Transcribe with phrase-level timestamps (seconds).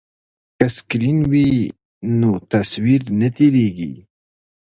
[0.57, 1.49] که سکرین وي
[2.19, 3.93] نو تصویر نه تیریږي.